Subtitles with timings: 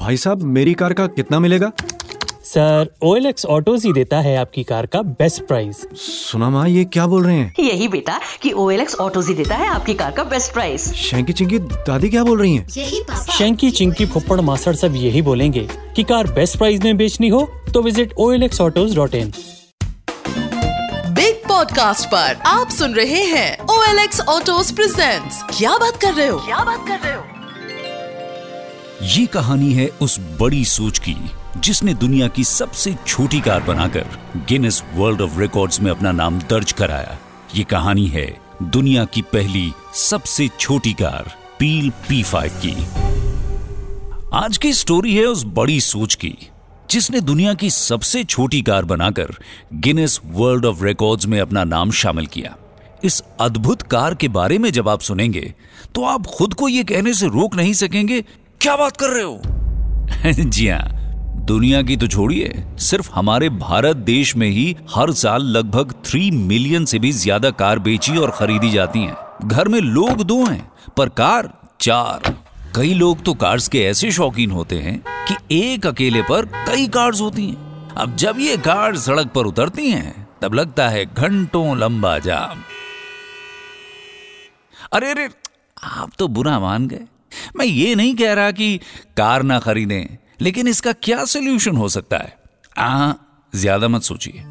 [0.00, 1.70] भाई साहब मेरी कार का कितना मिलेगा?
[2.44, 6.68] Sir O L X autos ही देता है आपकी कार का बेस्ट प्राइस। सुना माँ
[6.68, 7.54] ये क्या बोल रहे हैं?
[7.60, 10.92] यही बेटा कि ओ एल एक्स ऑटोज ही देता है आपकी कार का बेस्ट प्राइस।
[10.94, 12.66] शैंकी चिंकी दादी क्या बोल रही हैं?
[12.76, 17.28] यही पापा। शंकी चिंकी फुप्पड़ मास्टर सब यही बोलेंगे कि कार बेस्ट प्राइस में बेचनी
[17.28, 19.32] हो तो visit O L X Autos dot in
[21.08, 25.42] big podcast पर आप सुन रहे हैं O L X Autos presents.
[25.58, 26.38] क्या बात कर रहे हो?
[26.38, 27.24] क्या बात कर रहे हो?
[29.00, 31.14] ये कहानी है उस बड़ी सोच की,
[31.56, 34.06] जिसने दुनिया की सबसे छोटी कार बनाकर
[34.48, 37.18] गिनेस वर्ल्ड ऑफ़ रिकॉर्ड्स में अपना नाम दर्ज कराया।
[37.54, 38.26] ये कहानी है
[38.62, 42.74] दुनिया की पहली सबसे छोटी कार पील पी फाइव की।
[44.34, 46.36] आज की स्टोरी है उस बड़ी सोच की,
[46.90, 49.34] जिसने दुनिया की सबसे छोटी कार बनाकर
[49.74, 52.56] गिनेस वर्ल्ड ऑफ़ रिकॉर्ड्स में अपना नाम शामिल किया।
[53.04, 55.52] इस अद्भुत कार के बारे में जब आप सुनेंगे
[55.94, 58.24] तो आप खुद को यह कहने से रोक नहीं सकेंगे
[58.62, 59.40] क्या बात कर रहे हो?
[60.50, 60.88] जी हाँ
[61.46, 66.84] दुनिया की तो छोड़िए। सिर्फ़ हमारे भारत देश में ही हर साल लगभग थ्री मिलियन
[66.84, 71.08] से भी ज़्यादा कार बेची और खरीदी जाती हैं। घर में लोग दो हैं, पर
[71.08, 72.36] कार चार।
[72.76, 77.20] कई लोग तो कार्स के ऐसे शौकीन होते हैं कि एक अकेले पर कई कार्स
[77.20, 82.18] होती हैं। अब जब ये कार सड़क पर उतरती हैं, तब लगता है घंटों लंबा
[82.18, 82.62] जाम।
[84.92, 85.28] अरे अरे,
[85.84, 87.06] आप तो बुरा मान गए।
[87.56, 88.76] मैं ये नहीं कह रहा कि
[89.16, 92.36] कार ना खरीदें लेकिन इसका क्या सोल्यूशन हो सकता है?
[92.78, 93.12] आ,
[93.52, 94.44] ज़्यादा मत सोचिए।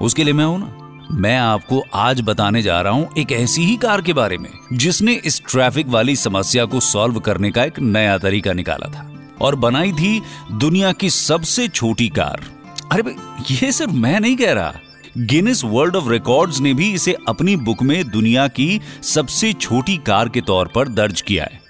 [0.00, 0.78] उसके लिए मैं हूँ ना।
[1.12, 5.12] मैं आपको आज बताने जा रहा हूँ एक ऐसी ही कार के बारे में जिसने
[5.24, 9.08] इस ट्रैफ़िक वाली समस्या को सॉल्व करने का एक नया तरीका निकाला था
[9.40, 10.20] और बनाई थी
[10.52, 12.44] दुनिया की सबसे छोटी कार।
[12.92, 13.14] अरे
[13.50, 14.74] ये सिर्फ़ मैं नहीं कह रहा।
[15.18, 20.28] गिनेस वर्ल्ड ऑफ़ रिकॉर्ड्स ने भी इसे अपनी बुक में दुनिया की सबसे छोटी कार
[20.28, 21.61] के तौर पर दर्ज किया है।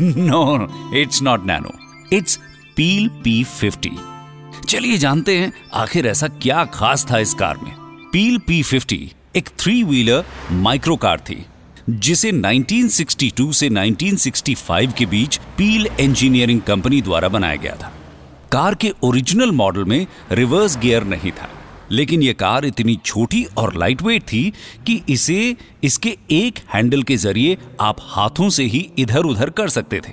[0.00, 1.72] No it's not Nano
[2.12, 2.36] it's
[2.76, 3.90] Peel P fifty
[4.68, 7.72] चलिए जानते हैं आखिर ऐसा क्या खास था इस कार में।
[8.12, 11.44] पील पी फिफ्टी एक थ्री व्हीलर माइक्रो कार थी,
[11.90, 17.92] जिसे 1962 से 1965 के बीच पील इंजीनियरिंग कंपनी द्वारा बनाया गया था।
[18.52, 21.48] कार के ओरिजिनल मॉडल में रिवर्स गियर नहीं था।
[21.92, 24.52] लेकिन यह कार इतनी छोटी और लाइट वेट थी
[24.86, 30.00] कि इसे, इसके एक हैंडल के ज़रिए आप हाथों से ही इधर उधर कर सकते
[30.00, 30.12] थे।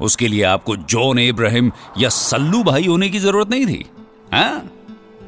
[0.00, 3.84] उसके लिए आपको जॉन इब्राहिम या सल्लू भाई होने की ज़रूरत नहीं थी
[4.32, 4.70] हाँ?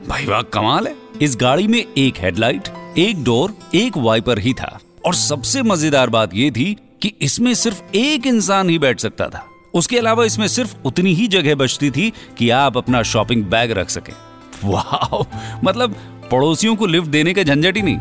[0.08, 2.68] भाई वाह, कमाल है। इस गाड़ी में एक हेडलाइट
[2.98, 7.82] एक डोर एक वाइपर ही था। और सबसे मज़ेदार बात यह थी कि इसमें सिर्फ़
[7.94, 12.12] एक इंसान ही बैठ सकता था। उसके अलावा इसमें सिर्फ़ उतनी ही जगह बचती थी
[12.38, 14.29] कि आप अपना शॉपिंग बैग रख सके।
[14.64, 15.22] वाह
[15.64, 15.94] मतलब
[16.30, 17.98] पड़ोसियों को लिफ्ट देने का झंझट ही नहीं,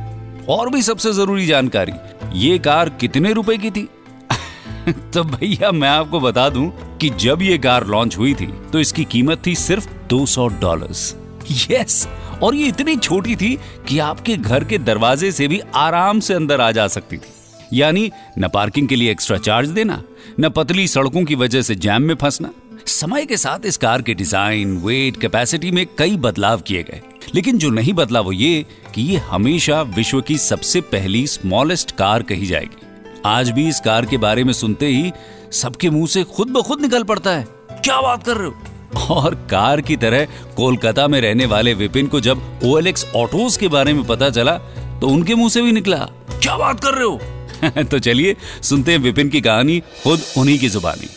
[0.50, 1.94] और भी सबसे ज़रूरी जानकारी,
[2.34, 3.88] ये कार कितने रुपए की थी?
[5.14, 9.04] तो भैया, मैं आपको बता दूँ कि जब ये कार लॉन्च हुई थी तो इसकी
[9.06, 11.16] कीमत थी सिर्फ़ 200 डॉलर्स।
[11.72, 12.08] यस,
[12.44, 16.62] और ये इतनी छोटी थी कि आपके घर के दरवाजे से भी आराम से अंदर
[16.62, 17.34] आ जा सकती थी।
[17.74, 20.02] यानी, न पार्किंग के लिए एक्स्ट्रा चार्ज देना,
[20.40, 22.50] न पतली सड़कों की वजह से जैम में फंसना।
[22.90, 27.02] समय के साथ इस कार के डिज़ाइन वेट कैपेसिटी में कई बदलाव किए गए।
[27.36, 32.24] लेकिन जो नहीं बदला वो ये कि ये हमेशा विश्व की सबसे पहली स्मॉलेस्ट कार
[32.24, 32.82] कही जाएगी।
[33.26, 35.12] आज भी इस कार के बारे में सुनते ही
[35.52, 39.16] सबके मुँह से खुद ब खुद निकल पड़ता है। क्या बात कर रहे हो?
[39.16, 40.26] और कार की तरह
[40.58, 44.58] कोलकाता में रहने वाले विपिन को जब ओ एल ऑटोज के बारे में पता चला
[45.02, 45.98] तो उनके मुँह से भी निकला।
[46.34, 47.84] क्या बात कर रहे हो?
[47.84, 51.10] तो चलिए सुनते हैं विपिन की कहानी, खुद उन्हीं की जुबानी।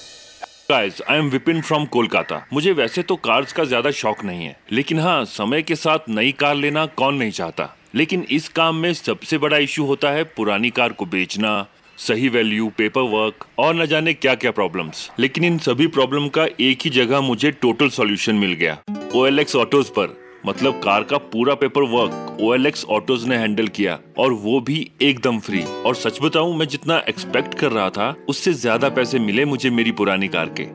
[0.70, 4.56] Guys I am Vipin from Kolkata मुझे वैसे तो कार्स का ज़्यादा शौक नहीं है।
[4.72, 7.68] लेकिन हाँ समय के साथ नई कार लेना कौन नहीं चाहता?
[7.94, 11.66] लेकिन इस काम में सबसे बड़ा इश्यू होता है पुरानी कार को बेचना,
[11.98, 16.46] सही वैल्यू पेपर वर्क और न जाने क्या क्या प्रॉब्लम्स लेकिन इन सभी प्रॉब्लम का
[16.60, 18.78] एक ही जगह मुझे टोटल सॉल्यूशन मिल गया।
[19.14, 23.24] ओ एल एक्स ऑटोज पर। मतलब कार का पूरा paper work O L X Autos
[23.28, 27.72] ने हैंडल किया और वो भी एकदम फ्री और सच बताऊँ, मैं जितना एक्सपेक्ट कर
[27.72, 30.66] रहा था, उससे ज़्यादा पैसे मिले मुझे मेरी पुरानी कार के।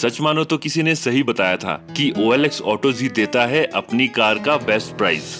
[0.00, 3.46] सच मानो तो किसी ने सही बताया था कि ओ एल एक्स ऑटोज ही देता
[3.46, 5.36] है अपनी कार का बेस्ट प्राइस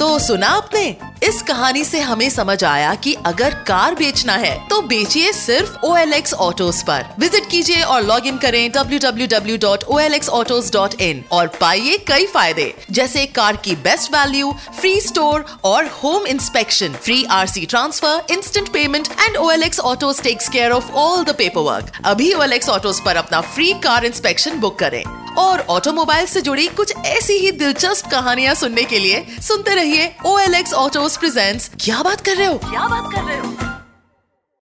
[0.00, 0.96] तो सुना आपने?
[1.24, 5.96] इस कहानी से हमें समझ आया कि अगर कार बेचना है तो बेचिए सिर्फ़ ओ
[5.96, 12.74] एल एक्स ऑटोज पर। विज़िट कीजिए और लॉग इन करें www.olxautos.in और पाइए कई फ़ायदे,
[12.90, 19.08] जैसे कार की बेस्ट वैल्यू फ्री स्टोर और home inspection free RC transfer instant payment
[19.20, 22.52] and O L X Autos takes care of all the paper work अभी ओ एल
[22.52, 27.32] एक्स ऑटोज पर अपना फ्री कार इंस्पेक्शन बुक करें। और automobile से जुड़ी कुछ ऐसी
[27.32, 32.20] ही दिलचस्प कहानियाँ सुनने के लिए सुनते रहिए O L X Auto present क्या बात
[32.20, 32.58] कर रहे हो?
[32.58, 33.49] क्या बात कर रहे हो?